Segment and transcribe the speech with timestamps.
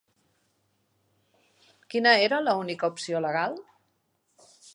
[1.93, 3.61] Quina era l'única opció legal?